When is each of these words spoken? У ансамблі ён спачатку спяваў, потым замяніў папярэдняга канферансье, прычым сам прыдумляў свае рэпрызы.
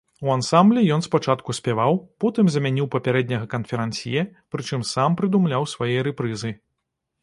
У 0.27 0.29
ансамблі 0.35 0.81
ён 0.95 1.03
спачатку 1.07 1.55
спяваў, 1.57 1.99
потым 2.25 2.45
замяніў 2.57 2.89
папярэдняга 2.97 3.51
канферансье, 3.55 4.27
прычым 4.57 4.91
сам 4.97 5.09
прыдумляў 5.23 5.73
свае 5.79 5.97
рэпрызы. 6.11 6.57